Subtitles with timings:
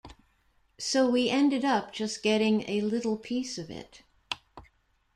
[0.79, 4.01] So we ended up just getting a little piece of it.